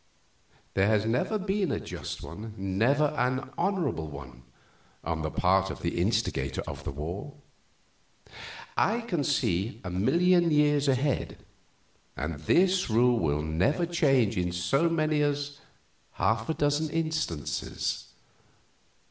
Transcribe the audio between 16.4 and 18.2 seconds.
a dozen instances.